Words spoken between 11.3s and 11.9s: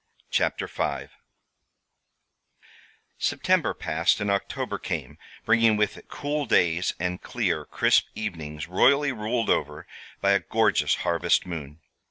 moon.